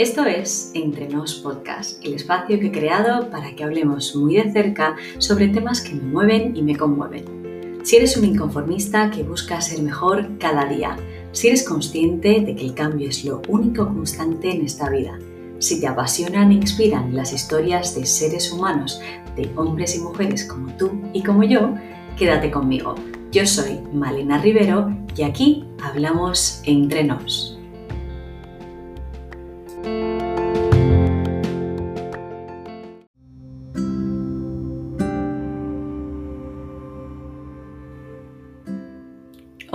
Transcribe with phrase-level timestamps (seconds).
[0.00, 4.50] Esto es Entre Nos Podcast, el espacio que he creado para que hablemos muy de
[4.50, 7.80] cerca sobre temas que me mueven y me conmueven.
[7.82, 10.96] Si eres un inconformista que busca ser mejor cada día,
[11.32, 15.18] si eres consciente de que el cambio es lo único constante en esta vida,
[15.58, 19.02] si te apasionan e inspiran las historias de seres humanos,
[19.36, 21.74] de hombres y mujeres como tú y como yo,
[22.16, 22.94] quédate conmigo.
[23.32, 27.49] Yo soy Malena Rivero y aquí hablamos entre nos.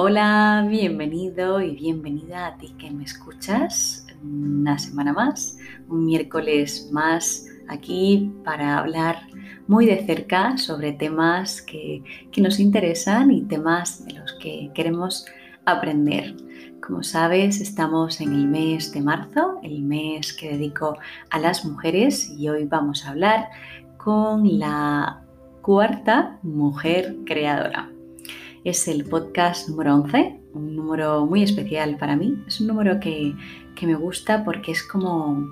[0.07, 5.57] Hola, bienvenido y bienvenida a ti que me escuchas una semana más,
[5.89, 9.17] un miércoles más aquí para hablar
[9.67, 12.03] muy de cerca sobre temas que,
[12.37, 15.25] nos interesan y temas de los que queremos
[15.65, 16.35] aprender.
[16.85, 20.99] Como sabes, estamos en el mes de marzo, el mes que dedico
[21.31, 23.49] a las mujeres y hoy vamos a hablar
[23.97, 25.23] con la
[25.63, 27.94] cuarta mujer creadora.
[28.65, 32.35] Es el podcast número 11, un número muy especial para mí.
[32.47, 33.35] Es un número que,
[33.75, 35.47] que me gusta porque es como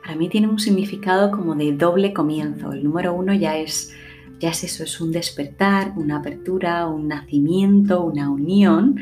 [0.00, 2.70] para mí tiene un significado como de doble comienzo.
[2.70, 3.92] El número uno ya es,
[4.38, 9.00] ya es eso, es un despertar, una apertura, un nacimiento, una unión.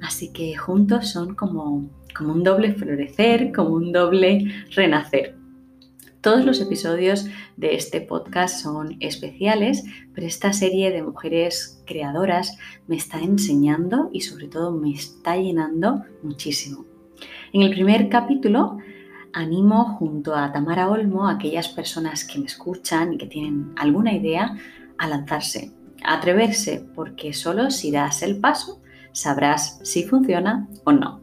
[0.00, 5.39] Así que juntos son como, como un doble florecer, como un doble renacer.
[6.20, 7.26] Todos los episodios
[7.56, 14.20] de este podcast son especiales, pero esta serie de mujeres creadoras me está enseñando y
[14.20, 16.84] sobre todo me está llenando muchísimo.
[17.54, 18.76] En el primer capítulo
[19.32, 24.12] animo junto a Tamara Olmo a aquellas personas que me escuchan y que tienen alguna
[24.12, 24.58] idea
[24.98, 25.72] a lanzarse,
[26.04, 31.19] a atreverse, porque solo si das el paso sabrás si funciona o no.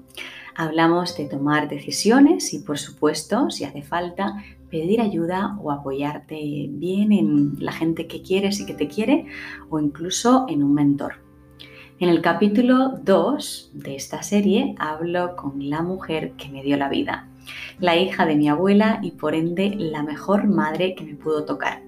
[0.57, 7.13] Hablamos de tomar decisiones y, por supuesto, si hace falta, pedir ayuda o apoyarte bien
[7.13, 9.27] en la gente que quieres y que te quiere
[9.69, 11.21] o incluso en un mentor.
[11.99, 16.89] En el capítulo 2 de esta serie hablo con la mujer que me dio la
[16.89, 17.29] vida
[17.79, 21.81] la hija de mi abuela y por ende la mejor madre que me pudo tocar.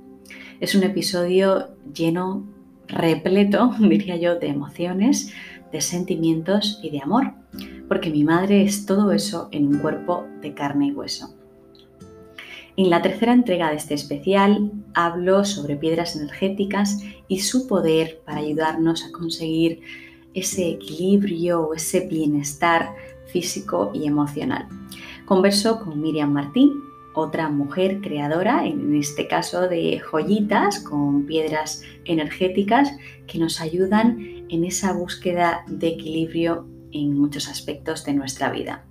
[0.60, 2.46] Es un episodio lleno,
[2.88, 5.34] repleto, diría yo, de emociones,
[5.72, 7.34] de sentimientos y de amor,
[7.88, 11.34] porque mi madre es todo eso en un cuerpo de carne y hueso.
[12.78, 18.40] En la tercera entrega de este especial hablo sobre piedras energéticas y su poder para
[18.40, 19.82] ayudarnos a conseguir
[20.34, 22.94] ese equilibrio o ese bienestar
[23.28, 24.68] físico y emocional.
[25.26, 26.72] Converso con Miriam Martín,
[27.14, 32.92] otra mujer creadora, en este caso de joyitas con piedras energéticas
[33.28, 38.86] que nos ayudan en esa búsqueda de equilibrio en muchos aspectos de nuestra vida.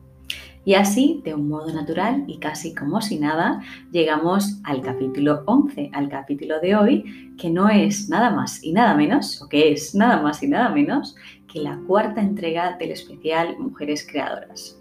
[0.65, 5.91] Y así, de un modo natural y casi como si nada, llegamos al capítulo 11,
[5.95, 9.95] al capítulo de hoy, que no es nada más y nada menos, o que es
[9.95, 11.17] nada más y nada menos,
[11.51, 14.79] que la cuarta entrega del especial Mujeres Creadoras.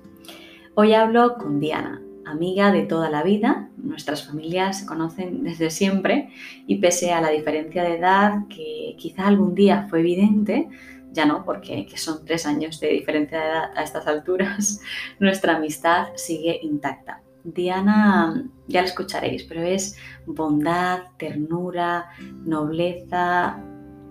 [0.76, 3.70] Hoy hablo con Diana, amiga de toda la vida.
[3.88, 6.30] Nuestras familias se conocen desde siempre
[6.68, 10.68] y pese a la diferencia de edad que quizá algún día fue evidente,
[11.14, 14.82] ya no, porque son tres años de diferencia de edad a estas alturas,
[15.20, 17.22] nuestra amistad sigue intacta.
[17.44, 22.10] Diana, ya la escucharéis, pero es bondad, ternura,
[22.44, 23.58] nobleza,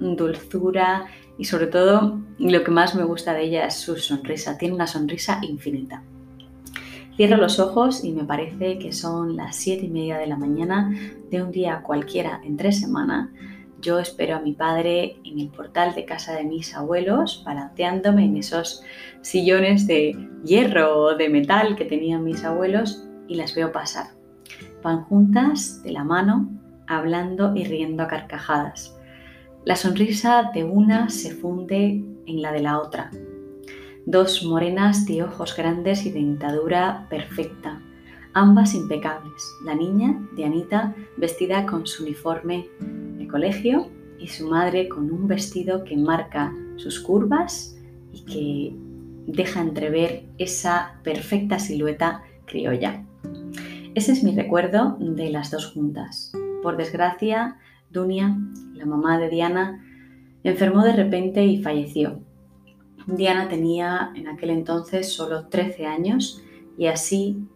[0.00, 1.06] dulzura
[1.36, 4.56] y sobre todo lo que más me gusta de ella es su sonrisa.
[4.56, 6.02] Tiene una sonrisa infinita.
[7.16, 10.94] Cierro los ojos y me parece que son las siete y media de la mañana
[11.30, 13.32] de un día cualquiera entre semana.
[13.80, 18.36] Yo espero a mi padre en el portal de casa de mis abuelos, balanceándome en
[18.36, 18.82] esos
[19.22, 24.08] sillones de hierro o de metal que tenían mis abuelos y las veo pasar.
[24.82, 26.50] Van juntas, de la mano,
[26.86, 28.94] hablando y riendo a carcajadas.
[29.64, 33.10] La sonrisa de una se funde en la de la otra,
[34.06, 37.82] dos morenas de ojos grandes y dentadura perfecta,
[38.32, 39.42] ambas impecables.
[39.64, 43.88] La niña, de Anita, vestida con su uniforme de colegio
[44.20, 47.76] y su madre con un vestido que marca sus curvas
[48.12, 53.04] y que deja entrever esa perfecta silueta criolla.
[53.96, 56.32] Ese es mi recuerdo de las dos juntas.
[56.62, 57.58] Por desgracia,
[57.90, 58.36] Dunia,
[58.74, 59.82] la mamá de Diana,
[60.44, 62.20] enfermó de repente y falleció.
[63.06, 66.42] Diana tenía en aquel entonces solo 13 años
[66.76, 67.46] y así,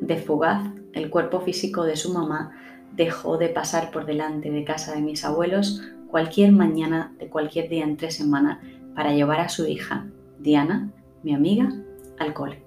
[0.00, 2.52] de fugaz, el cuerpo físico de su mamá
[2.94, 7.84] dejó de pasar por delante de casa de mis abuelos cualquier mañana de cualquier día
[7.84, 8.60] entre semana
[8.94, 10.08] para llevar a su hija,
[10.40, 10.90] Diana,
[11.22, 11.72] mi amiga,
[12.18, 12.62] al cole.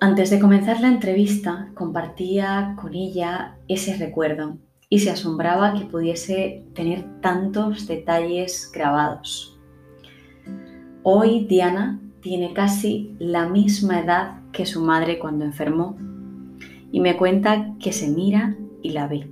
[0.00, 4.56] Antes de comenzar la entrevista, compartía con ella ese recuerdo
[4.88, 9.49] y se asombraba que pudiese tener tantos detalles grabados.
[11.02, 15.96] Hoy Diana tiene casi la misma edad que su madre cuando enfermó
[16.92, 19.30] y me cuenta que se mira y la ve.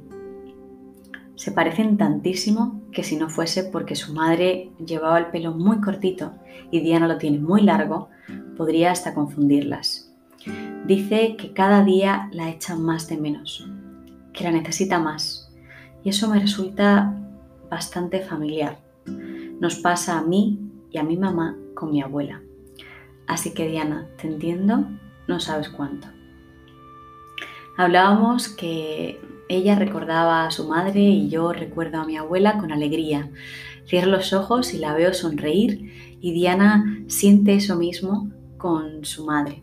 [1.34, 6.32] Se parecen tantísimo que si no fuese porque su madre llevaba el pelo muy cortito
[6.70, 8.08] y Diana lo tiene muy largo,
[8.56, 10.10] podría hasta confundirlas.
[10.86, 13.68] Dice que cada día la echa más de menos,
[14.32, 15.52] que la necesita más.
[16.02, 17.14] Y eso me resulta
[17.70, 18.78] bastante familiar.
[19.60, 22.42] Nos pasa a mí y a mi mamá con mi abuela.
[23.26, 24.86] Así que Diana, te entiendo,
[25.26, 26.08] no sabes cuánto.
[27.76, 33.30] Hablábamos que ella recordaba a su madre y yo recuerdo a mi abuela con alegría.
[33.86, 39.62] Cierro los ojos y la veo sonreír y Diana siente eso mismo con su madre.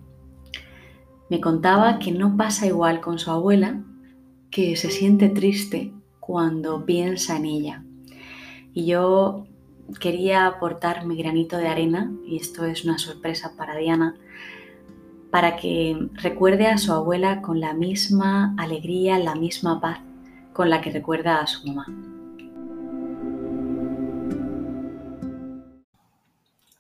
[1.30, 3.83] Me contaba que no pasa igual con su abuela,
[4.51, 7.83] que se siente triste cuando piensa en ella.
[8.74, 9.45] Y yo
[10.00, 14.16] quería aportar mi granito de arena, y esto es una sorpresa para Diana,
[15.32, 20.00] para que recuerde a su abuela con la misma alegría, la misma paz
[20.54, 21.86] con la que recuerda a su mamá.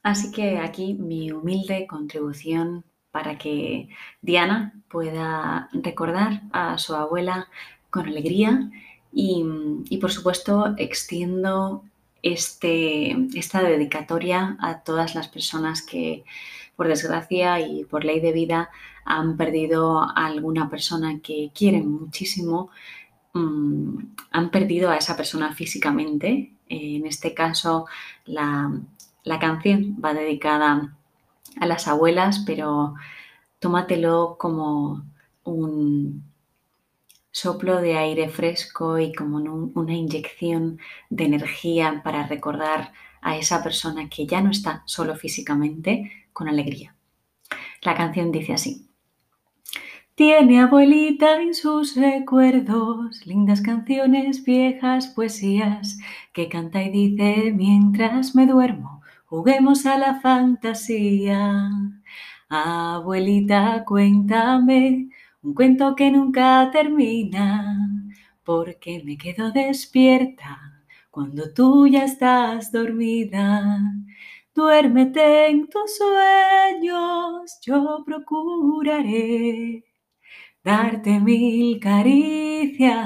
[0.03, 3.89] Así que aquí mi humilde contribución para que
[4.21, 7.47] Diana pueda recordar a su abuela
[7.89, 8.69] con alegría
[9.11, 11.83] y, por supuesto extiendo
[12.25, 16.25] este, esta dedicatoria a todas las personas que
[16.75, 18.71] por desgracia y por ley de vida
[19.05, 22.71] han perdido a alguna persona que quieren muchísimo,
[23.33, 23.97] mm,
[24.31, 26.51] han perdido a esa persona físicamente.
[26.67, 27.85] En este caso,
[28.25, 28.71] la,
[29.23, 30.97] la canción va dedicada
[31.59, 32.95] a las abuelas, pero
[33.59, 35.05] tómatelo como
[35.43, 36.23] un
[37.35, 39.39] soplo de aire fresco y como
[39.75, 40.79] una inyección
[41.09, 46.95] de energía para recordar a esa persona que ya no está solo físicamente con alegría.
[47.81, 48.87] La canción dice así.
[50.15, 55.99] Tiene abuelita en sus recuerdos lindas canciones, viejas poesías
[56.31, 61.69] que canta y dice mientras me duermo Juguemos a la fantasía.
[62.47, 65.09] Abuelita, cuéntame
[65.45, 67.77] un cuento que nunca termina,
[68.43, 73.79] porque me quedo despierta cuando tú ya estás dormida.
[74.55, 79.83] Duérmete en tus sueños, yo procuraré
[80.63, 82.97] darte mil caricias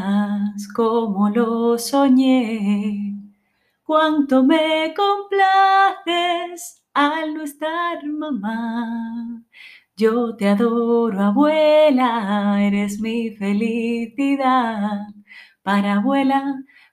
[0.75, 3.15] como lo soñé
[3.83, 9.43] cuánto me complaces al no estar mamá.
[9.99, 15.07] Yo te adoro, abuela, eres mi felicidad.
[15.61, 16.41] Para abuela,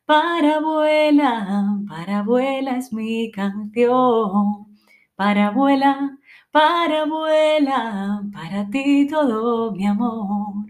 [0.04, 4.66] para abuela, para abuela es mi canción.
[5.14, 6.18] Para abuela,
[6.50, 10.66] para abuela, para ti todo mi amor.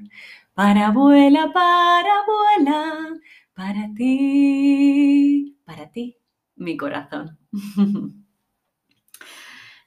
[0.54, 3.18] Para abuela, para abuela,
[3.54, 6.16] para ti para ti,
[6.56, 7.38] mi corazón.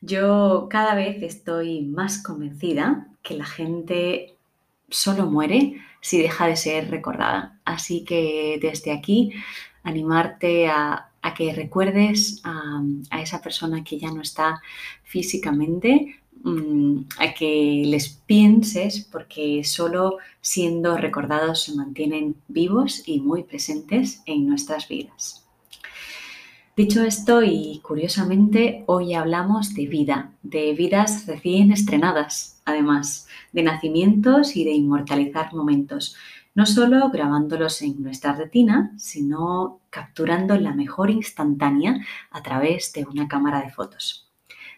[0.01, 4.35] Yo cada vez estoy más convencida que la gente
[4.89, 7.59] solo muere si deja de ser recordada.
[7.65, 9.31] Así que desde aquí
[9.83, 12.81] animarte a, que recuerdes a,
[13.21, 14.61] esa persona que ya no está
[15.03, 23.43] físicamente, mm, a que les pienses porque solo siendo recordados se mantienen vivos y muy
[23.43, 25.45] presentes en nuestras vidas.
[26.79, 34.55] Dicho esto, y curiosamente, hoy hablamos de vida, de vidas recién estrenadas, además, de nacimientos
[34.55, 36.15] y de inmortalizar momentos,
[36.55, 41.99] no solo grabándolos en nuestra retina, sino capturando la mejor instantánea
[42.31, 44.29] a través de una cámara de fotos.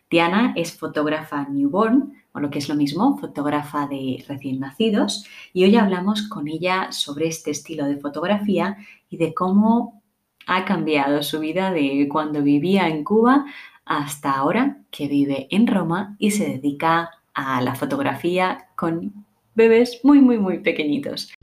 [0.10, 5.65] Diana es fotógrafa newborn, o lo que es lo mismo, fotógrafa de recién nacidos, y
[5.65, 8.77] hoy hablamos con ella sobre este estilo de fotografía
[9.08, 10.00] y de cómo
[10.48, 13.45] ha cambiado su vida de cuando vivía en Cuba
[13.86, 20.21] hasta ahora que vive en Roma y se dedica a la fotografía con bebés muy,
[20.21, 21.33] muy, muy pequeñitos.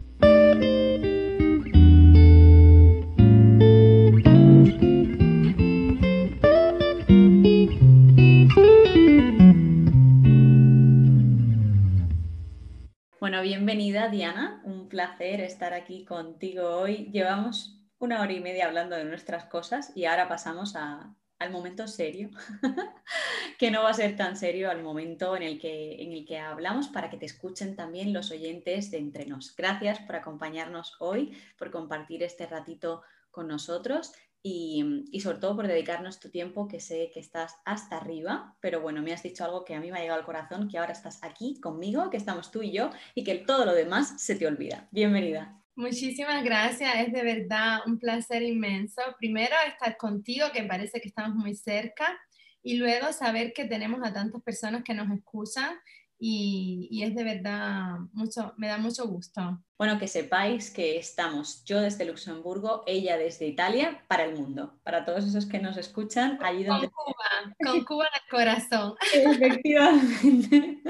[13.21, 17.11] Bueno, bienvenida Diana, un placer estar aquí contigo hoy.
[17.13, 21.87] Llevamos una hora y media hablando de nuestras cosas y ahora pasamos a al momento
[21.87, 22.31] serio,
[23.59, 26.39] que no va a ser tan serio al momento en el, que, en el que
[26.39, 29.55] hablamos para que te escuchen también los oyentes de Entre Nos.
[29.55, 34.13] Gracias por acompañarnos hoy, por compartir este ratito con nosotros
[34.43, 38.81] y, y, sobre todo por dedicarnos tu tiempo, que sé que estás hasta arriba, pero
[38.81, 40.93] bueno, me has dicho algo que a mí me ha llegado al corazón, que ahora
[40.93, 44.47] estás aquí conmigo, que estamos tú y yo y que todo lo demás se te
[44.47, 44.89] olvida.
[44.91, 45.58] Bienvenida.
[45.79, 49.01] Muchísimas gracias, es de verdad un placer inmenso.
[49.17, 52.19] Primero estar contigo, que parece que estamos muy cerca,
[52.65, 55.77] y luego saber que tenemos a tantas personas que nos escuchan
[56.19, 59.63] y, es de verdad mucho, me da mucho gusto.
[59.79, 65.05] Bueno, que sepáis que estamos yo desde Luxemburgo, ella desde Italia, para el mundo, para
[65.05, 66.91] todos esos que nos escuchan allí donde...
[66.91, 68.95] Con Cuba, con Cuba en el corazón.
[69.15, 70.83] Efectivamente.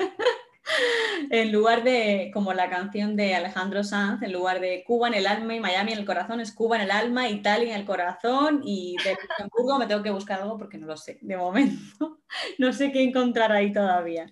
[1.30, 5.26] en lugar de, como la canción de Alejandro Sanz, en lugar de Cuba en el
[5.26, 8.62] alma y Miami en el corazón, es Cuba en el alma, Italia en el corazón
[8.64, 12.18] y de Luxemburgo me tengo que buscar algo porque no lo sé, de momento.
[12.58, 14.30] No sé qué encontrar ahí todavía.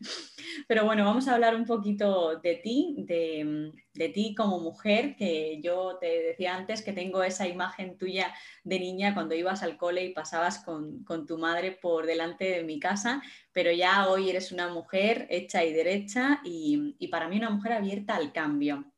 [0.66, 5.98] Pero bueno, vamos a hablar un poquito de ti, de, ti como mujer, que yo
[6.00, 8.34] te decía antes que tengo esa imagen tuya
[8.64, 12.78] de niña cuando ibas al cole y pasabas con, tu madre por delante de mi
[12.78, 13.22] casa,
[13.52, 18.16] pero ya hoy eres una mujer hecha y derecha y, para mí una mujer abierta
[18.16, 18.92] al cambio.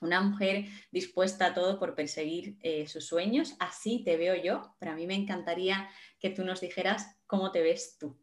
[0.00, 4.90] Una mujer dispuesta a todo por perseguir eh, sus sueños, así te veo yo, pero
[4.92, 8.21] a mí me encantaría que tú nos dijeras cómo te ves tú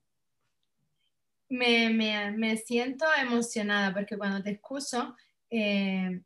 [1.50, 5.16] me, me, me, siento emocionada porque cuando te escucho,
[5.50, 6.22] eh,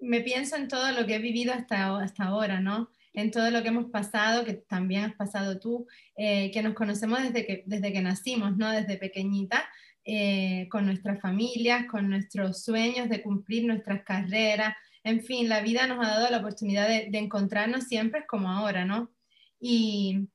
[0.00, 2.90] me pienso en todo lo que he vivido hasta, hasta ahora, ¿no?
[3.12, 5.86] En todo lo que hemos pasado, que también has pasado tú,
[6.16, 8.70] eh, que nos conocemos desde que, desde que nacimos, ¿no?
[8.70, 9.68] Desde pequeñita,
[10.04, 14.74] eh, con nuestras familias, con nuestros sueños de cumplir nuestras carreras.
[15.04, 18.84] En fin, la vida nos ha dado la oportunidad de, de encontrarnos siempre como ahora,
[18.84, 19.12] ¿no?
[19.60, 20.28] Y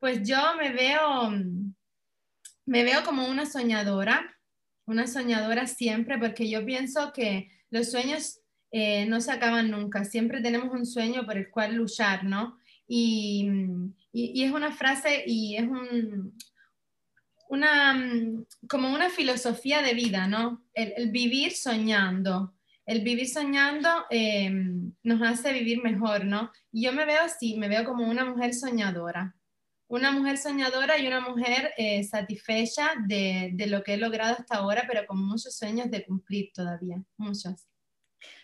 [0.00, 1.30] pues yo me veo
[2.66, 4.36] me veo como una soñadora,
[4.86, 8.40] una soñadora siempre, porque yo pienso que los sueños
[8.70, 12.58] eh, no se acaban nunca, siempre tenemos un sueño por el cual luchar, ¿no?
[12.86, 13.48] Y,
[14.12, 16.36] y, es una frase y es un,
[17.48, 18.34] una,
[18.68, 20.64] como una filosofía de vida, ¿no?
[20.74, 22.54] El, vivir soñando.
[22.84, 26.50] El vivir soñando em, nos hace vivir mejor, ¿no?
[26.72, 29.36] Y yo me veo así, me veo como una mujer soñadora
[29.92, 34.56] una mujer soñadora y una mujer eh, satisfecha de, de, lo que he logrado hasta
[34.56, 37.68] ahora, pero con muchos sueños de cumplir todavía, muchos.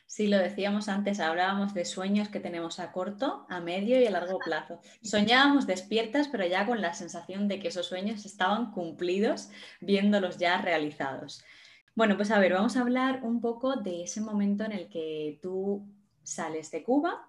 [0.04, 4.10] Sí, lo decíamos antes, hablábamos de sueños que tenemos a corto, a medio y a
[4.10, 4.80] largo plazo.
[5.02, 9.48] Soñábamos despiertas, pero ya con la sensación de que esos sueños estaban cumplidos,
[9.80, 11.42] viéndolos ya realizados.
[11.94, 15.38] Bueno, pues a ver, vamos a hablar un poco de ese momento en el que
[15.42, 15.88] tú
[16.22, 17.26] sales de Cuba,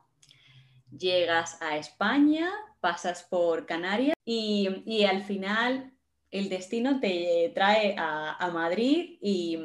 [0.92, 5.94] llegas a España, pasas por Canarias y, al final
[6.32, 9.58] el destino te trae a, Madrid y,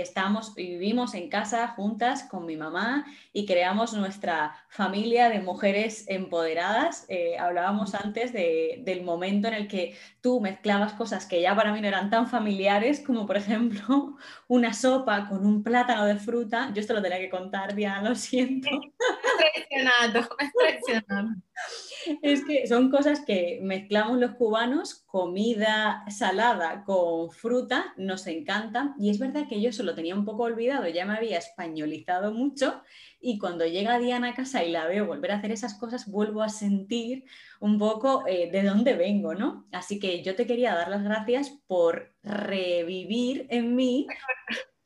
[0.00, 7.04] estamos vivimos en casa juntas con mi mamá y creamos nuestra familia de mujeres empoderadas.
[7.08, 11.80] Eh, hablábamos antes del momento en el que tú mezclabas cosas que ya para mí
[11.80, 14.16] no eran tan familiares, como por ejemplo
[14.48, 16.70] una sopa con un plátano de fruta.
[16.74, 18.68] Yo esto lo tenía que contar, Diana, lo siento.
[22.22, 28.94] Es que son cosas que mezclamos los cubanos, comida salada con fruta, nos encanta.
[28.98, 32.32] Y es verdad que yo eso lo tenía un poco olvidado, ya me había españolizado
[32.32, 32.82] mucho.
[33.20, 36.42] Y cuando llega Diana a casa y la veo volver a hacer esas cosas, vuelvo
[36.42, 37.24] a sentir
[37.60, 39.66] un poco eh, de dónde vengo, ¿no?
[39.72, 44.06] Así que yo te quería dar las gracias por revivir en mí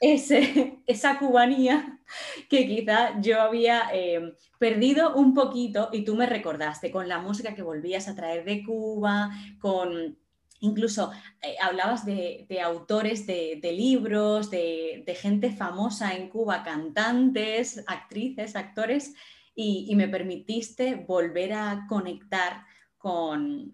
[0.03, 2.01] ese, esa cubanía
[2.49, 7.55] que quizá yo había eh, perdido un poquito y tú me recordaste con la música
[7.55, 10.19] que volvías a traer de Cuba, con
[10.63, 19.15] incluso eh, hablabas de, autores de, libros, de, gente famosa en Cuba, cantantes, actrices, actores,
[19.55, 22.65] y me permitiste volver a conectar
[23.03, 23.73] con,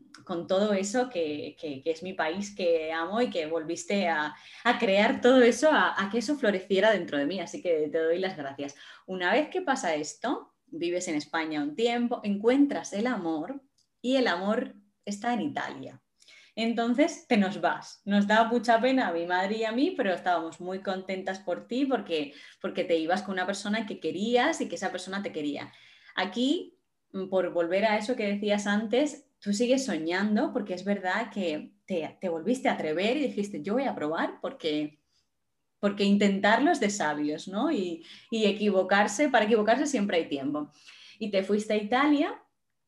[0.49, 1.55] todo eso que,
[1.85, 4.35] es mi país, que amo y que volviste a,
[4.81, 7.39] crear todo eso, a, que eso floreciera dentro de mí.
[7.39, 8.75] Así que te doy las gracias.
[9.07, 13.63] Una vez que pasa esto, vives en España un tiempo, encuentras el amor
[14.01, 16.01] y el amor está en Italia.
[16.61, 18.03] Entonces te nos vas.
[18.05, 21.69] Nos da mucha pena a mi madre y a mí, pero estábamos muy contentas por
[21.69, 25.33] ti porque, porque te ibas con una persona que querías y que esa persona te
[25.33, 25.73] quería.
[26.17, 26.79] Aquí
[27.13, 31.73] Mm, por volver a eso que decías antes, tú sigues soñando porque es verdad que
[31.87, 34.99] te, volviste a atrever y dijiste, yo voy a probar porque,
[35.81, 37.71] porque intentarlo es de sabios, ¿no?
[37.71, 40.71] Y, y equivocarse, para equivocarse siempre hay tiempo.
[41.19, 42.43] Y te fuiste a Italia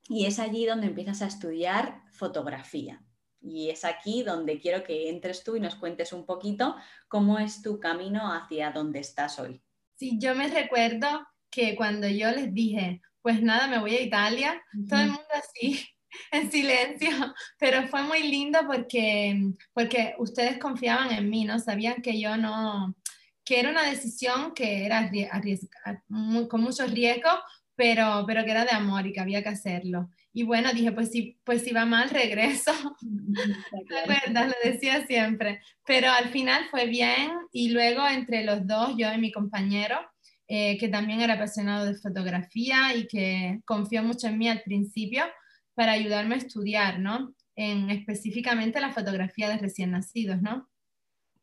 [0.08, 3.02] y es allí donde empiezas a estudiar fotografía.
[3.40, 6.76] Y es aquí donde quiero que entres tú y nos cuentes un poquito
[7.08, 9.62] cómo es tu camino hacia donde estás hoy.
[9.96, 14.62] Sí, yo me recuerdo que cuando yo les dije, pues nada, me voy a Italia,
[14.88, 15.84] todo el mundo así,
[16.32, 17.10] en silencio,
[17.58, 21.58] pero fue muy lindo porque, porque ustedes confiaban en mí, ¿no?
[21.58, 22.94] Sabían que yo no,
[23.44, 25.10] que era una decisión que era
[26.48, 27.34] con muchos riesgos,
[27.74, 30.10] pero, pero que era de amor y que había que hacerlo.
[30.32, 32.72] Y bueno, dije, pues si, pues si va mal, regreso.
[33.88, 35.60] La verdad, lo decía siempre.
[35.84, 39.98] Pero al final fue bien y luego entre los dos, yo y mi compañero,
[40.46, 45.24] eh, que también era apasionado de fotografía y que confió mucho en mí al principio
[45.74, 47.34] para ayudarme a estudiar, ¿no?
[47.56, 50.68] En específicamente la fotografía de recién nacidos, ¿no?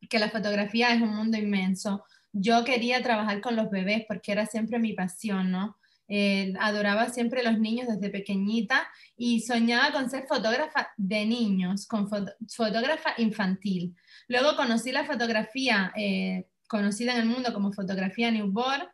[0.09, 2.03] Que la fotografía es un mundo inmenso.
[2.33, 5.77] Yo quería trabajar con los bebés porque era siempre mi pasión, ¿no?
[6.07, 12.07] Eh, adoraba siempre los niños desde pequeñita y soñaba con ser fotógrafa de niños, con
[12.09, 13.95] fotógrafa infantil.
[14.27, 18.87] Luego conocí la fotografía eh, conocida en el mundo como fotografía newborn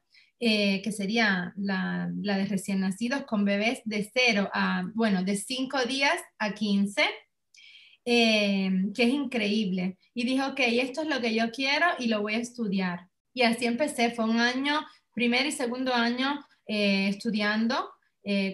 [0.46, 5.86] eh, que sería la, de recién nacidos con bebés de 0 a, bueno, de 5
[5.86, 7.02] días a 15,
[8.04, 9.98] eh, que es increíble.
[10.14, 13.08] Y dije, ok, esto es lo que yo quiero y lo voy a estudiar.
[13.34, 14.82] Y así empecé, fue un año,
[15.14, 17.90] primer y segundo año eh, estudiando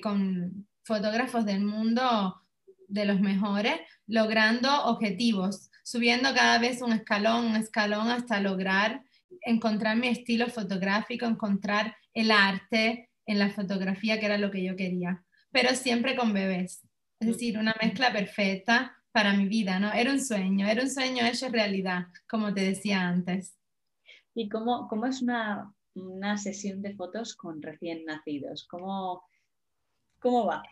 [0.02, 2.42] con fotógrafos del mundo
[2.88, 3.76] de los mejores,
[4.08, 9.04] logrando objetivos, subiendo cada vez un escalón, un escalón hasta lograr
[9.42, 14.76] encontrar mi estilo fotográfico, encontrar el arte en la fotografía, que era lo que yo
[14.76, 16.82] quería, pero siempre con bebés.
[17.20, 19.92] Es decir, una mezcla perfecta para mi vida, ¿no?
[19.92, 23.58] Era un sueño, era un sueño hecho realidad, como te decía antes.
[24.34, 28.68] ¿Y cómo, cómo es una, una sesión de fotos con recién nacidos?
[28.70, 29.24] ¿Cómo,
[30.20, 30.64] cómo va?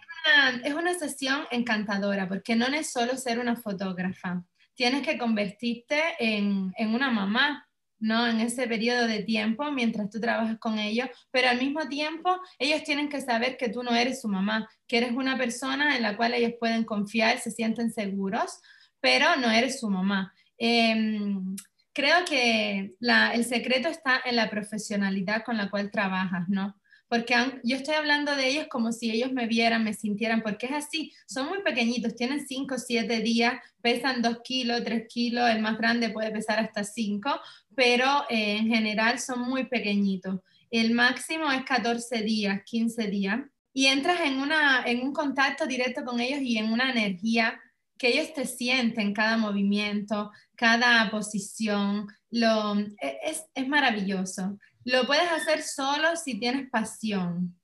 [0.64, 4.44] Es una sesión encantadora, porque no es solo ser una fotógrafa,
[4.76, 7.68] tienes que convertirte en, en una mamá,
[8.00, 8.28] ¿no?
[8.28, 12.84] En ese periodo de tiempo mientras tú trabajas con ellos, pero al mismo tiempo ellos
[12.84, 16.16] tienen que saber que tú no eres su mamá, que eres una persona en la
[16.16, 18.60] cual ellos pueden confiar, se sienten seguros,
[19.00, 20.34] pero no eres su mamá.
[20.58, 21.56] Em,
[21.98, 22.96] creo que
[23.34, 26.76] el secreto está en la profesionalidad con la cual trabajas, ¿no?
[27.10, 27.34] porque
[27.64, 31.14] yo estoy hablando de ellos como si ellos me vieran, me sintieran, porque es así,
[31.26, 35.78] son muy pequeñitos, tienen 5 o 7 días, pesan 2 kilos, 3 kilos, el más
[35.78, 37.30] grande puede pesar hasta 5,
[37.76, 40.40] pero eh, en general son muy pequeñitos.
[40.70, 43.40] El máximo es 14 días, 15 días,
[43.74, 47.60] y entras en, una, en un contacto directo con ellos y en una energía
[47.98, 54.58] que ellos te sienten cada movimiento, cada posición, lo, e, es, es maravilloso.
[54.84, 57.56] Lo puedes hacer solo si tienes pasión.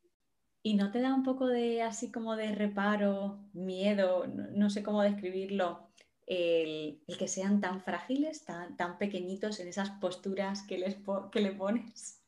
[0.62, 5.02] ¿Y no te da un poco de así como de reparo, miedo, no, sé cómo
[5.02, 5.90] describirlo,
[6.26, 10.98] el, que sean tan frágiles, tan, tan pequeñitos en esas posturas que, les
[11.32, 12.22] que le pones?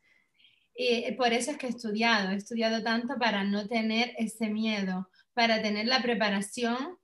[0.78, 5.10] Y por eso es que he estudiado, he estudiado tanto para no tener ese miedo,
[5.34, 6.98] para tener la preparación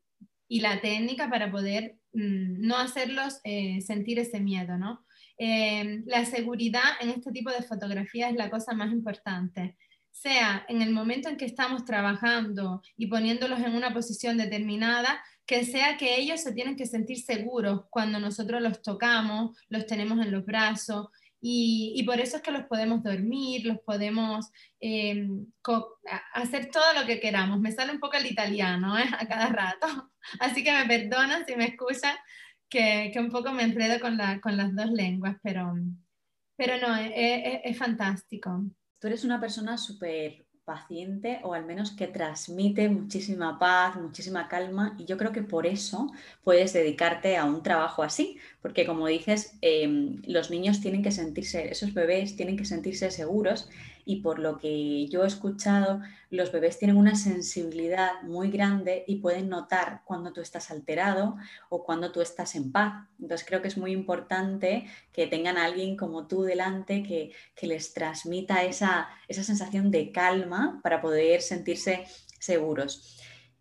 [0.51, 5.05] y la técnica para poder mm, no hacerlos eh, sentir ese miedo, ¿no?
[5.37, 9.77] Eh, la seguridad en este tipo de fotografía es la cosa más importante.
[10.11, 15.63] Sea en el momento en que estamos trabajando y poniéndolos en una posición determinada, que
[15.63, 20.33] sea que ellos se tienen que sentir seguros cuando nosotros los tocamos, los tenemos en
[20.33, 21.07] los brazos,
[21.43, 25.27] y, por eso es que los podemos dormir, los podemos eh,
[26.33, 27.59] hacer todo lo que queramos.
[27.59, 29.09] Me sale un poco el italiano ¿eh?
[29.17, 32.15] a cada rato, así que me perdonan si me escuchan,
[32.69, 35.73] que, un poco me enredo con, con las dos lenguas, pero,
[36.55, 38.63] pero no, es, fantástico.
[38.99, 44.95] Tú eres una persona súper paciente o al menos que transmite muchísima paz, muchísima calma
[44.97, 46.11] y yo creo que por eso
[46.43, 51.71] puedes dedicarte a un trabajo así, porque como dices, em, los niños tienen que sentirse,
[51.71, 53.69] esos bebés tienen que sentirse seguros
[54.05, 59.17] y por lo que yo he escuchado, los bebés tienen una sensibilidad muy grande y
[59.17, 61.35] pueden notar cuando tú estás alterado
[61.69, 63.07] o cuando tú estás en paz.
[63.19, 67.93] Entonces creo que es muy importante que tengan a alguien como tú delante que, les
[67.93, 72.05] transmita esa, sensación de calma para poder sentirse
[72.39, 73.17] seguros.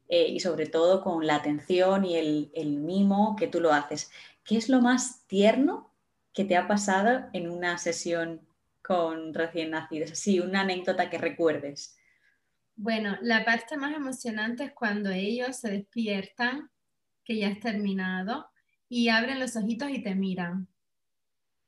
[0.08, 4.10] Eh, y sobre todo con la atención y el, el mimo que tú lo haces.
[4.42, 5.92] ¿Qué es lo más tierno
[6.32, 8.40] que te ha pasado en una sesión
[8.90, 10.10] con recién nacidos?
[10.10, 11.96] Así, una anécdota que recuerdes.
[12.74, 16.68] Bueno, la parte más emocionante es cuando ellos se despiertan,
[17.24, 18.50] que ya has terminado,
[18.88, 20.66] y abren los ojitos y te miran,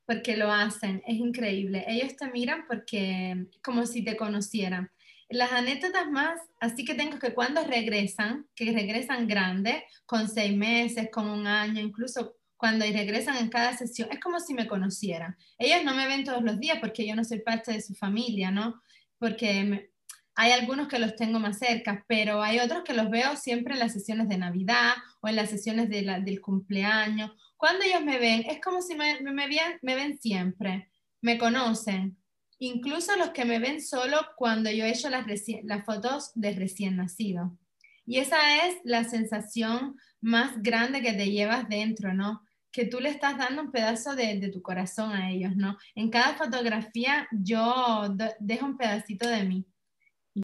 [0.05, 1.85] porque lo hacen, es increíble.
[1.87, 4.91] Ellos te miran porque como si te conocieran.
[5.29, 11.07] Las anécdotas más, así que tengo que cuando regresan, que regresan grandes, con seis meses,
[11.09, 15.35] con un año, incluso cuando regresan en cada sesión, es como si me conocieran.
[15.57, 18.51] Ellos no me ven todos los días porque yo no soy parte de su familia,
[18.51, 18.81] ¿no?
[19.19, 19.91] Porque
[20.33, 23.81] hay algunos que los tengo más cerca, pero hay otros que los veo siempre en
[23.81, 27.31] las sesiones de Navidad o en las sesiones de del cumpleaños.
[27.57, 29.33] Cuando ellos me ven, es como si me, me,
[29.81, 32.15] me ven siempre, me conocen.
[32.59, 35.25] Incluso los que me ven solo cuando yo he hecho las,
[35.63, 37.57] las fotos de recién nacido.
[38.05, 42.41] Y esa es la sensación más grande que te llevas dentro, ¿no?
[42.73, 45.77] Que tú le estás dando un pedazo de, de tu corazón a ellos, ¿no?
[45.95, 49.65] En cada fotografía yo dejo un pedacito de mí.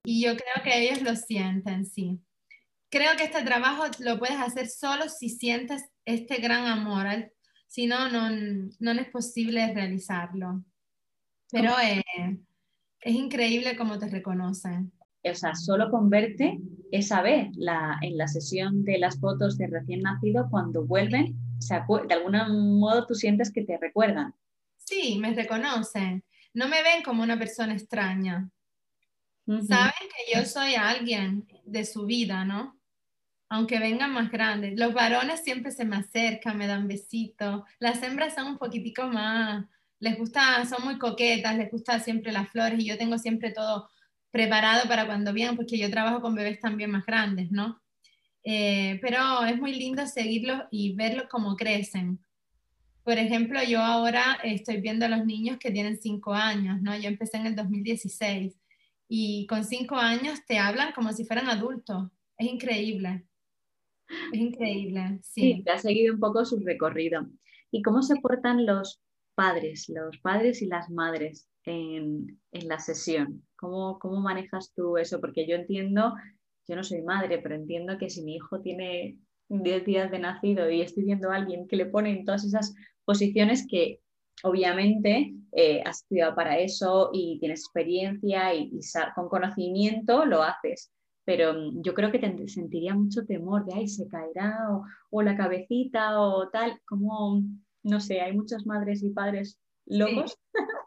[0.04, 2.22] Y yo creo que ellos lo sienten, sí.
[2.90, 7.34] Creo que este trabajo lo puedes hacer solo si sientes este gran amor.
[7.68, 8.30] Si no, no,
[8.80, 10.64] no es posible realizarlo.
[11.52, 12.04] Pero eh,
[13.02, 14.92] es increíble cómo te reconocen.
[15.24, 16.60] O sea, solo con verte,
[16.92, 22.14] esa vez la, en la sesión de las fotos de recién nacido, cuando vuelven, de
[22.14, 24.34] algún modo tú sientes que te recuerdan.
[24.78, 26.24] Sí, me reconocen.
[26.54, 28.50] No me ven como una persona extraña.
[29.46, 32.80] Saben que yo soy alguien de su vida, ¿no?
[33.50, 34.78] Aunque vengan más grandes.
[34.78, 37.64] Los varones siempre se me acercan, me dan besitos.
[37.80, 39.66] Las hembras son un poquitico más,
[40.00, 43.90] les gusta, son muy coquetas, les gusta siempre las flores y yo tengo siempre todo
[44.32, 47.82] preparado para cuando vienen, porque yo trabajo con bebés también más grandes, ¿no?
[48.44, 52.20] Eh, pero es muy lindo seguirlos y verlos cómo crecen.
[53.04, 56.98] Por ejemplo, yo ahora estoy viendo a los niños que tienen cinco años, ¿no?
[56.98, 58.56] Yo empecé en el 2016
[59.08, 62.10] y con cinco años te hablan como si fueran adultos.
[62.38, 63.26] Es increíble.
[64.32, 65.42] Es increíble, sí.
[65.42, 67.28] Sí, te ha seguido un poco su recorrido.
[67.72, 69.02] ¿Y cómo se portan los
[69.36, 73.44] padres, los padres y las madres en, la sesión?
[73.56, 75.20] ¿Cómo, ¿Cómo manejas tú eso?
[75.20, 76.14] Porque yo entiendo,
[76.70, 79.18] yo no soy madre, pero entiendo que si mi hijo tiene
[79.50, 82.76] 10 días de nacido y estoy viendo a alguien que le pone en todas esas
[83.04, 84.02] posiciones que
[84.44, 88.80] obviamente eh, has estudiado para eso y tienes experiencia y,
[89.16, 90.92] con conocimiento lo haces.
[91.26, 95.22] Pero mm, yo creo que te sentiría mucho temor de, ay, se caerá o, o
[95.24, 96.80] la cabecita o tal.
[96.86, 97.42] como
[97.82, 100.38] no sé, hay muchas madres y padres locos.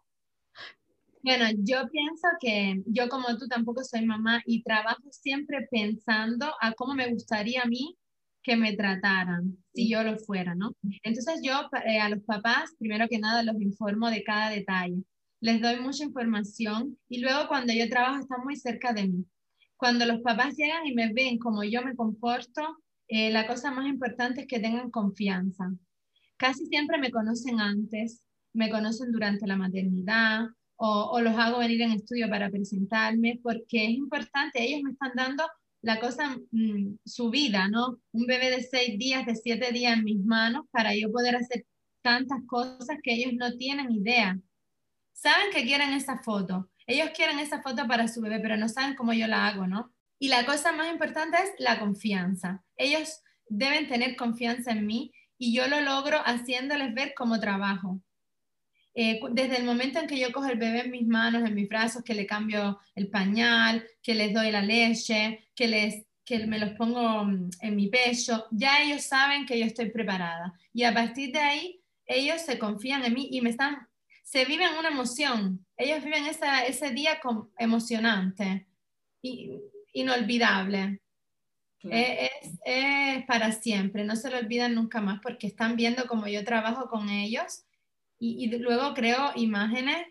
[1.22, 6.72] Bueno, yo pienso que yo como tú tampoco soy mamá y trabajo siempre pensando a
[6.72, 7.96] cómo me gustaría a mí
[8.42, 10.72] que me trataran si yo lo fuera, ¿no?
[11.04, 15.04] Entonces yo eh, a los papás, primero que nada, los informo de cada detalle.
[15.40, 19.24] Les doy mucha información y luego cuando yo trabajo están muy cerca de mí.
[19.76, 23.86] Cuando los papás llegan y me ven como yo me comporto, eh, la cosa más
[23.86, 25.70] importante es que tengan confianza.
[26.36, 30.48] Casi siempre me conocen antes, me conocen durante la maternidad
[30.84, 35.44] o, los hago venir en estudio para presentarme porque es importante, ellos me están dando
[35.80, 38.00] la cosa, mm, su vida, ¿no?
[38.10, 41.64] Un bebé de seis días, de siete días en mis manos para yo poder hacer
[42.02, 44.38] tantas cosas que ellos no tienen idea.
[45.12, 46.68] Saben que quieren esa foto.
[46.86, 49.92] Ellos quieren esa foto para su bebé, pero no saben cómo yo la hago, ¿no?
[50.18, 52.64] Y la cosa más importante es la confianza.
[52.76, 58.00] Ellos deben tener confianza en mí y yo lo logro haciéndoles ver cómo trabajo.
[58.94, 61.68] Eh, desde el momento en que yo cojo el bebé en mis manos, en mis
[61.68, 66.58] brazos, que le cambio el pañal, que les doy la leche, que, les, que me
[66.58, 70.52] los pongo mm, en mi pecho, ya ellos saben que yo estoy preparada.
[70.74, 73.88] Y a partir de ahí, ellos se confían en mí y me están,
[74.24, 75.64] se viven una emoción.
[75.76, 77.18] Ellos viven ese día
[77.58, 78.66] emocionante,
[79.22, 79.58] y,
[79.94, 81.00] inolvidable.
[81.84, 86.44] Es, es, para siempre, no se lo olvidan nunca más porque están viendo cómo yo
[86.44, 87.64] trabajo con ellos
[88.22, 90.06] y, y luego creo imágenes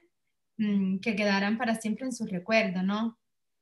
[0.57, 3.17] mmm, que quedarán para siempre en su recuerdo, ¿no?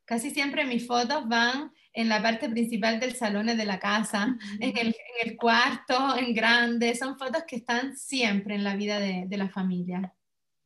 [0.05, 4.75] Casi siempre mis fotos van en la parte principal del salón de la casa, en,
[4.75, 9.25] el, en, el, cuarto, en grande, son fotos que están siempre en la vida de,
[9.27, 10.15] de la familia.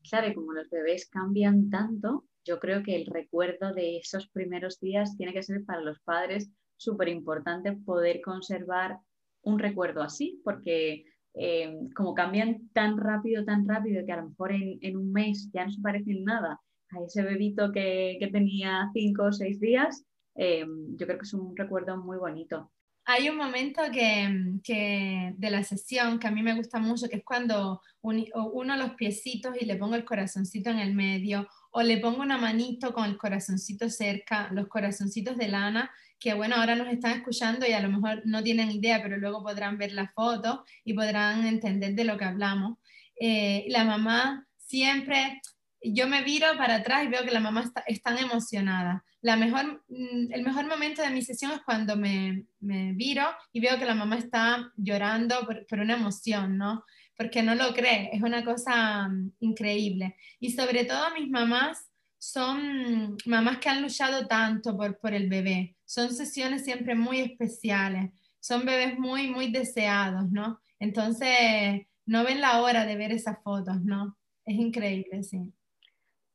[0.09, 4.79] Claro, y como los bebés cambian tanto, yo creo que el recuerdo de esos primeros
[4.79, 8.99] días tiene que ser para los padres súper importante poder conservar
[9.41, 14.51] un recuerdo así, porque eh, como cambian tan rápido, tan rápido, que a lo mejor
[14.51, 16.59] en, un mes ya no se parecen nada
[16.91, 20.65] a ese bebito que, tenía cinco o seis días, eh,
[20.95, 22.71] yo creo que es un recuerdo muy bonito.
[23.05, 27.23] Hay un momento que, de la sesión que a mí me gusta mucho, que es
[27.25, 32.21] cuando uno los piecitos y le pongo el corazoncito en el medio, o le pongo
[32.21, 35.91] una manito con el corazoncito cerca, los corazoncitos de lana,
[36.23, 39.43] que bueno, ahora nos están escuchando y a lo mejor no tienen idea, pero luego
[39.43, 42.77] podrán ver la foto y podrán entender de lo que hablamos.
[43.19, 45.41] Eh, la mamá siempre
[45.81, 49.03] yo me viro para atrás y veo que la mamá está es tan emocionada.
[49.19, 53.59] La mejor, mm, el mejor momento de mi sesión es cuando me, me viro y
[53.59, 56.85] veo que la mamá está llorando por, por, una emoción, ¿no?
[57.17, 60.15] Porque no lo cree, es una cosa mm, increíble.
[60.39, 65.75] Y sobre todo mis mamás son mamás que han luchado tanto por, por el bebé.
[65.93, 70.59] Son sesiones siempre muy especiales, son bebés muy, muy deseados, ¿no?
[70.79, 74.17] Entonces, no ven la hora de ver esas fotos, ¿no?
[74.43, 75.53] Es increíble, sí.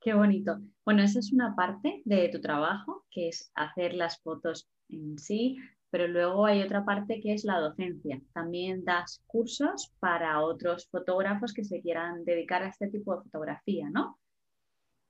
[0.01, 0.61] Qué bonito.
[0.85, 5.57] Bueno, esa es una parte de tu trabajo, que es hacer las fotos en sí,
[5.90, 8.23] pero luego hay otra parte que es la docencia.
[8.33, 13.90] También das cursos para otros fotógrafos que se quieran dedicar a este tipo de fotografía,
[13.90, 14.21] ¿no?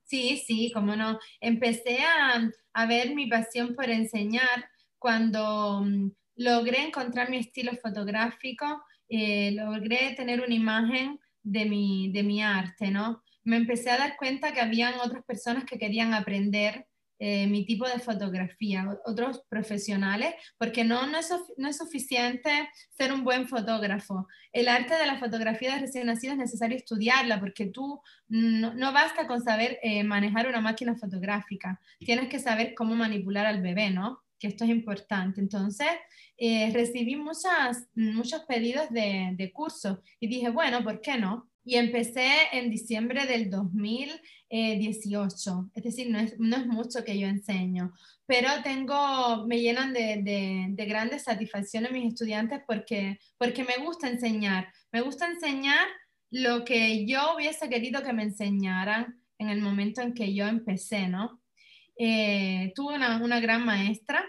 [0.09, 1.19] Sí, sí, cómo no.
[1.39, 8.81] Empecé a, a ver mi pasión por enseñar cuando mm, logré encontrar mi estilo fotográfico,
[9.07, 13.21] eh, logré tener una imagen de mi, de mi arte, ¿no?
[13.43, 16.87] me empecé a dar cuenta que habían otras personas que querían aprender
[17.21, 22.49] eh, mi tipo de fotografía, otros profesionales, porque no, no, es, no es suficiente
[22.97, 24.25] ser un buen fotógrafo.
[24.53, 29.27] El arte de la fotografía de recién nacido es necesario estudiarla, porque tú no, basta
[29.27, 34.21] con saber eh, manejar una máquina fotográfica, tienes que saber cómo manipular al bebé, ¿no?
[34.39, 35.41] Que esto es importante.
[35.41, 35.89] Entonces,
[36.37, 41.49] eh, recibí muchas, muchos pedidos de, de cursos y dije, bueno, ¿por qué no?
[41.69, 43.47] y empecé en diciembre del
[44.49, 45.71] 2018.
[45.75, 47.93] Es decir, no es, no es mucho que yo enseño,
[48.25, 54.09] pero tengo, me llenan de, de, de, grandes satisfacciones mis estudiantes porque, porque me gusta
[54.09, 54.71] enseñar.
[54.91, 55.87] Me gusta enseñar
[56.31, 61.07] lo que yo hubiese querido que me enseñaran en el momento en que yo empecé,
[61.07, 61.41] ¿no?
[61.97, 64.23] Eh, tuve una, una, gran maestra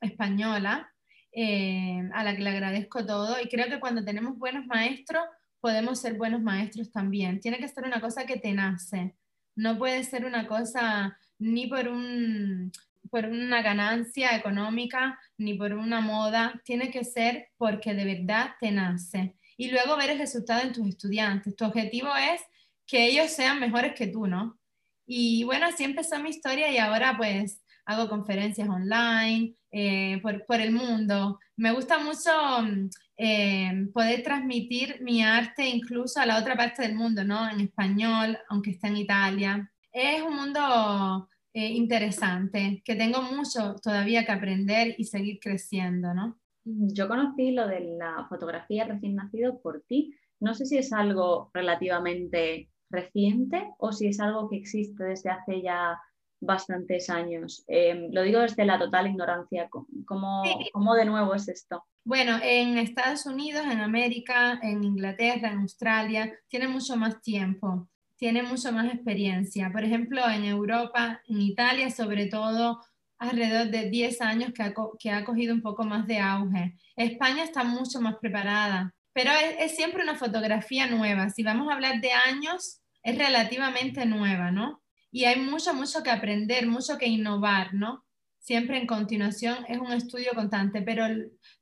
[0.00, 0.92] española
[1.32, 5.22] eh, a la que le agradezco todo y creo que cuando tenemos buenos maestros
[5.60, 7.40] podemos ser buenos maestros también.
[7.40, 9.16] Tiene que ser una cosa que te nace.
[9.56, 12.70] No puede ser una cosa ni por, un,
[13.10, 16.60] por una ganancia económica, ni por una moda.
[16.64, 19.34] Tiene que ser porque de verdad te nace.
[19.56, 21.56] Y luego ver el resultado en tus estudiantes.
[21.56, 22.42] Tu objetivo es
[22.86, 24.58] que ellos sean mejores que tú, ¿no?
[25.06, 30.60] Y bueno, así empezó mi historia y ahora pues hago conferencias online eh, por, por,
[30.60, 31.38] el mundo.
[31.56, 32.30] Me gusta mucho
[32.62, 37.48] mm, eh, poder transmitir mi arte incluso a la otra parte del mundo, ¿no?
[37.48, 39.72] En español, aunque esté en Italia.
[39.90, 46.38] Es un mundo eh, interesante, que tengo mucho todavía que aprender y seguir creciendo, ¿no?
[46.64, 50.14] Yo conocí lo de la fotografía recién nacido por ti.
[50.40, 55.62] No sé si es algo relativamente reciente o si es algo que existe desde hace
[55.62, 55.98] ya
[56.40, 57.64] bastantes años.
[57.68, 59.68] Eh, lo digo desde la total ignorancia.
[59.70, 61.84] ¿Cómo, ¿Cómo, de nuevo es esto?
[62.04, 68.42] Bueno, en Estados Unidos, en América, en Inglaterra, en Australia, tiene mucho más tiempo, tiene
[68.42, 69.70] mucho más experiencia.
[69.72, 72.80] Por ejemplo, en Europa, en Italia, sobre todo,
[73.18, 76.76] alrededor de 10 años que ha, que ha cogido un poco más de auge.
[76.96, 81.30] España está mucho más preparada, pero es, es siempre una fotografía nueva.
[81.30, 84.82] Si vamos a hablar de años, es relativamente nueva, ¿no?
[85.10, 88.06] Y hay mucho, mucho que aprender, mucho que innovar, ¿no?
[88.46, 91.04] siempre en continuación, es un estudio constante, pero,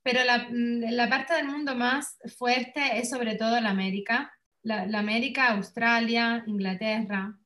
[0.02, 4.30] pero la, mm, la parte del mundo más fuerte es sobre todo la América,
[4.64, 7.38] la, América, Australia, Inglaterra.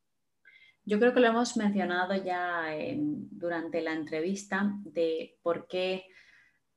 [0.85, 6.07] Yo creo que lo hemos mencionado ya en, durante la entrevista de por qué,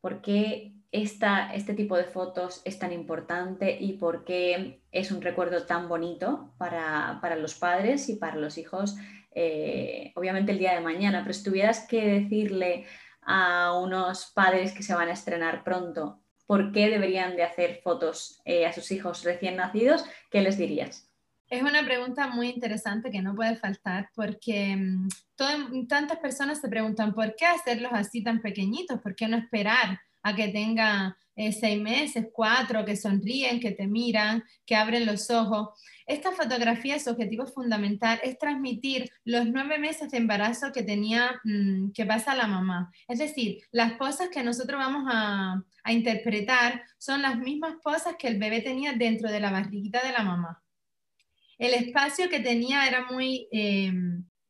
[0.02, 5.22] por qué esta, este tipo de fotos es tan importante y por qué es un
[5.22, 8.98] recuerdo tan bonito para, para los padres y para los hijos
[9.34, 12.86] eh, obviamente el día de mañana, pero si tuvieras que decirle
[13.22, 18.42] a unos padres que se van a estrenar pronto por qué deberían de hacer fotos
[18.44, 21.11] eh, a sus hijos recién nacidos, ¿qué les dirías?
[21.52, 27.14] Es una pregunta muy interesante que no puede faltar porque mm, tantas personas se preguntan
[27.14, 31.82] por qué hacerlos así tan pequeñitos, por qué no esperar a que tenga eh, seis
[31.82, 35.78] meses, cuatro, que sonríen, que te miran, que abren los ojos.
[36.06, 41.92] Esta fotografía, su objetivo fundamental es transmitir los nueve meses de embarazo que tenía, mm,
[41.92, 42.94] que pasa la mamá.
[43.10, 48.40] Es decir, las cosas que nosotros vamos a, interpretar son las mismas cosas que el
[48.40, 50.62] bebé tenía dentro de la barriguita de la mamá.
[51.62, 53.94] El espacio que tenía era muy eh,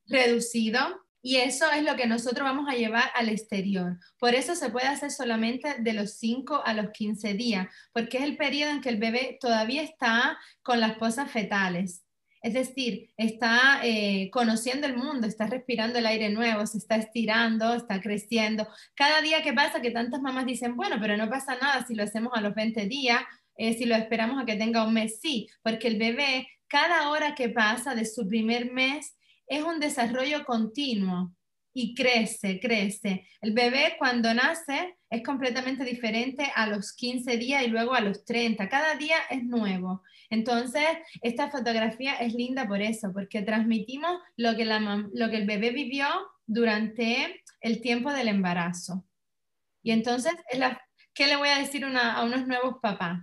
[0.08, 0.80] reducido,
[1.22, 4.00] y eso es lo que nosotros vamos a llevar al exterior.
[4.18, 8.24] Por eso se puede hacer solamente de los 5 a los 15 días, porque es
[8.24, 12.06] el periodo en que el bebé todavía está con las cosas fetales.
[12.42, 17.74] Es decir, está eh, conociendo el mundo, está respirando el aire nuevo, se está estirando,
[17.74, 18.70] está creciendo.
[18.96, 22.04] Cada día que pasa, que tantas mamás dicen, bueno, pero no pasa nada si lo
[22.04, 23.22] hacemos a los 20 días,
[23.58, 27.36] eh, si lo esperamos a que tenga un mes, sí, porque el bebé cada hora
[27.36, 31.36] que pasa de su primer mes es un desarrollo continuo
[31.74, 33.28] y crece, crece.
[33.42, 38.24] El bebé cuando nace es completamente diferente a los 15 días y luego a los
[38.24, 38.70] 30.
[38.70, 40.02] Cada día es nuevo.
[40.30, 40.86] Entonces,
[41.22, 46.08] esta fotografía es linda por eso, porque transmitimos lo que, lo que el bebé vivió
[46.46, 49.06] durante el tiempo del embarazo.
[49.84, 50.34] Y entonces,
[51.14, 53.20] ¿qué le voy a decir a unos nuevos papás?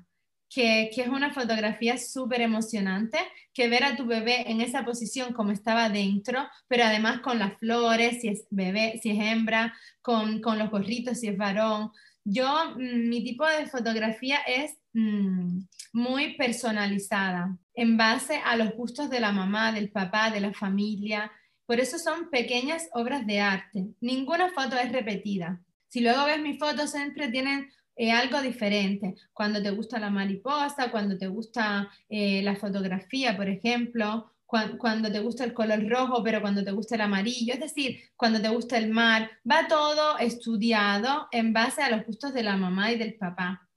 [0.49, 3.19] Que, es una fotografía súper emocionante,
[3.53, 7.59] que ver a tu bebé en esa posición como estaba dentro, pero además con las
[7.59, 11.91] flores, si es bebé, si es hembra, con, los gorritos, si es varón.
[12.25, 15.61] Yo, mm, mi tipo de fotografía es mm,
[15.93, 21.31] muy personalizada, en base a los gustos de la mamá, del papá, de la familia.
[21.67, 23.89] Por eso son pequeñas obras de arte.
[24.01, 25.61] Ninguna foto es repetida.
[25.89, 29.17] Si luego ves mis fotos, siempre tienen es algo diferente.
[29.33, 35.19] Cuando te gusta la mariposa, cuando te gusta eh, la fotografía, por ejemplo, cuando, te
[35.19, 38.79] gusta el color rojo, pero cuando te gusta el amarillo, es decir, cuando te gusta
[38.79, 43.15] el mar, va todo estudiado en base a los gustos de la mamá y del
[43.17, 43.69] papá.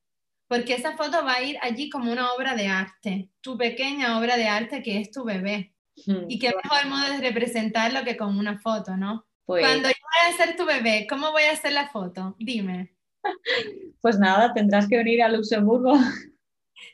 [0.48, 4.38] Porque esa foto va a ir allí como una obra de arte, tu pequeña obra
[4.38, 5.74] de arte que es tu bebé.
[6.06, 9.26] Hmm, y qué mejor modo de representarlo que con una foto, ¿no?
[9.46, 12.36] Pues cuando yo voy a ser tu bebé, ¿cómo voy a hacer la foto?
[12.40, 13.01] Dime.
[14.02, 15.94] Pues nada, tendrás que venir a Luxemburgo.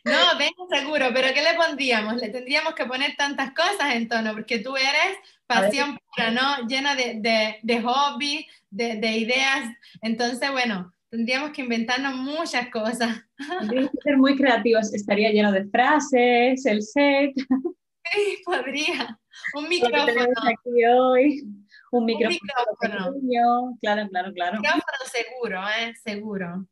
[0.04, 2.16] No, vengo seguro, pero ¿qué le pondríamos?
[2.18, 6.68] Le tendríamos que poner tantas cosas en tono, porque tú eres pasión pura, ¿no?
[6.68, 9.70] Llena de, de, de hobbies, de, de, ideas.
[10.02, 13.24] Entonces, bueno, tendríamos que inventarnos muchas cosas.
[13.60, 14.94] Tendríamos que ser muy creativos.
[14.94, 17.34] Estaría lleno de frases, el set.
[18.14, 19.20] Sí, podría.
[19.54, 20.28] Un micrófono.
[20.48, 21.44] Aquí hoy
[21.92, 22.40] un micrófono.
[22.80, 24.60] Claro, claro, claro.
[24.60, 25.94] Micrófono seguro, ¿eh?
[26.04, 26.68] Seguro.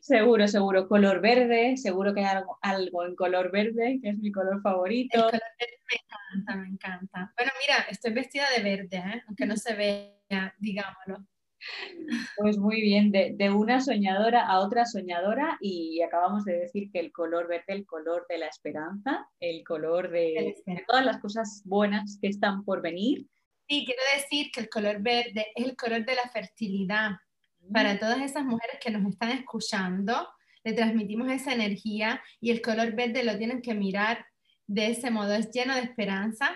[0.00, 0.88] Seguro, seguro.
[0.88, 5.16] Color verde, seguro que hay algo, algo en color verde, que es mi color favorito.
[5.16, 7.32] El color verde me encanta, me encanta.
[7.36, 9.22] Bueno, mira, estoy vestida de verde, ¿eh?
[9.26, 11.24] aunque no se vea, digámoslo.
[12.38, 17.00] Pues muy bien, de, de, una soñadora a otra soñadora y acabamos de decir que
[17.00, 21.60] el color verde, el color de la esperanza, el color de, de todas las cosas
[21.66, 23.26] buenas que están por venir
[23.70, 27.12] Sí, quiero decir que el color verde es el color de la fertilidad.
[27.72, 27.98] Para mm.
[28.00, 30.28] todas esas mujeres que nos están escuchando,
[30.64, 34.26] le transmitimos esa energía y el color verde lo tienen que mirar
[34.66, 35.34] de ese modo.
[35.34, 36.50] Es lleno de esperanza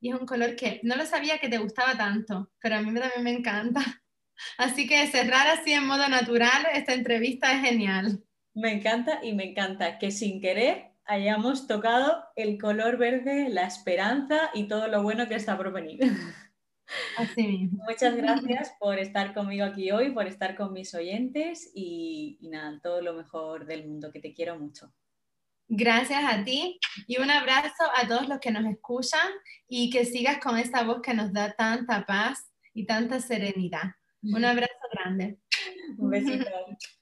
[0.00, 2.94] y es un color que no lo sabía que te gustaba tanto, pero a mí
[2.96, 3.80] también me encanta.
[4.56, 8.22] Así que cerrar así en modo natural esta entrevista es genial.
[8.54, 14.50] Me encanta y me encanta que sin querer hayamos tocado el color verde, la esperanza
[14.54, 16.00] y todo lo bueno que está por venir.
[17.18, 17.84] Así mismo.
[17.88, 23.00] Muchas gracias por estar conmigo aquí hoy, por estar con mis oyentes y, nada, todo
[23.00, 24.92] lo mejor del mundo, que te quiero mucho.
[25.68, 29.28] Gracias a ti y un abrazo a todos los que nos escuchan
[29.68, 33.94] y que sigas con esa voz que nos da tanta paz y tanta serenidad.
[34.22, 35.38] Un abrazo grande.
[35.98, 36.46] Un besito.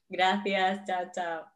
[0.09, 1.54] Gracias, chao, chao.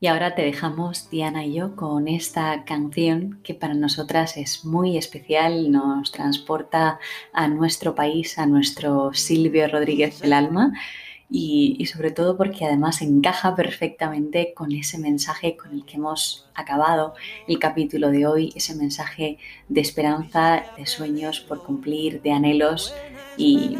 [0.00, 4.98] Y ahora te dejamos, Diana y yo, con esta canción que para nosotras es muy
[4.98, 6.98] especial, nos transporta
[7.32, 10.72] a nuestro país, a nuestro Silvio Rodríguez del Alma.
[11.30, 17.14] Y, sobre todo porque además encaja perfectamente con ese mensaje con el que hemos acabado
[17.48, 22.94] el capítulo de hoy, ese mensaje de esperanza, de sueños por cumplir, de anhelos
[23.36, 23.78] y,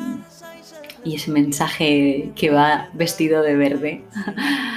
[1.05, 4.05] ese mensaje que va vestido de verde.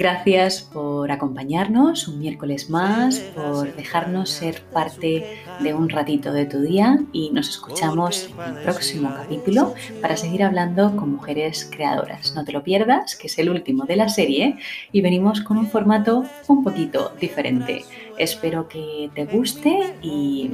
[0.00, 6.62] Gracias por acompañarnos un miércoles más, por dejarnos ser parte de un ratito de tu
[6.62, 12.34] día y nos escuchamos en el próximo capítulo para seguir hablando con mujeres creadoras.
[12.34, 14.56] No te lo pierdas, que es el último de la serie
[14.90, 17.84] y venimos con un formato un poquito diferente.
[18.16, 20.50] Espero que te guste y,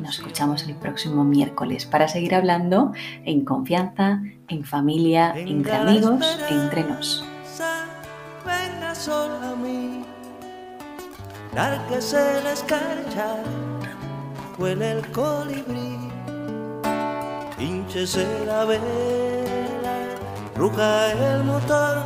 [0.00, 2.92] nos escuchamos el próximo miércoles para seguir hablando
[3.24, 7.27] en confianza, en familia, entre amigos, entre nos
[8.98, 10.04] sola a mí.
[11.54, 13.28] Lárguese la escarcha,
[14.58, 16.10] huele el colibrí,
[17.58, 19.96] hinchese la vela,
[20.56, 21.96] ruja el motor,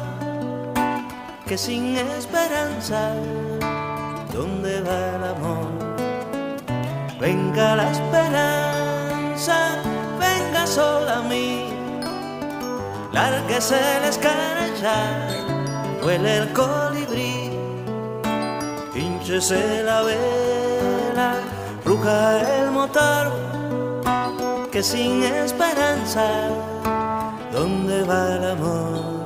[1.46, 3.14] que sin esperanza,
[4.32, 5.68] ¿dónde va el amor?
[7.20, 9.56] Venga la esperanza,
[10.18, 11.68] venga sola a mí,
[13.12, 15.41] lárguese la escarcha
[16.02, 17.50] huele el colibrí,
[18.94, 21.34] hinchese la vela,
[21.84, 23.32] ruja el motor,
[24.70, 26.26] que sin esperanza,
[27.52, 29.21] ¿dónde va el amor?